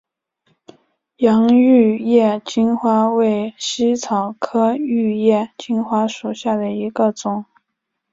[1.17, 7.45] 洋玉叶金花为茜草科玉叶金花属下的一个种。